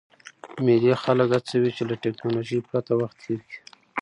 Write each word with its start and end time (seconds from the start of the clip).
مېلې 0.65 0.93
خلک 1.03 1.27
هڅوي، 1.35 1.69
چي 1.77 1.83
له 1.89 1.95
ټکنالوژۍ 2.03 2.59
پرته 2.69 2.91
وخت 3.01 3.17
تېر 3.23 3.39
کي. 3.49 3.59